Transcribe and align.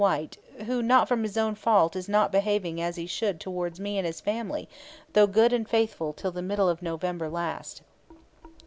White, 0.03 0.37
who 0.65 0.81
not 0.81 1.07
from 1.07 1.21
his 1.21 1.37
own 1.37 1.53
fault 1.53 1.95
is 1.95 2.09
not 2.09 2.31
behaving 2.31 2.81
as 2.81 2.95
Hee 2.95 3.05
should 3.05 3.39
towards 3.39 3.79
me 3.79 3.99
and 3.99 4.07
his 4.07 4.19
family, 4.19 4.67
although 5.15 5.27
good 5.27 5.53
and 5.53 5.69
faithfull 5.69 6.11
till 6.11 6.31
the 6.31 6.41
middle 6.41 6.67
of 6.67 6.81
November 6.81 7.29
last. 7.29 7.83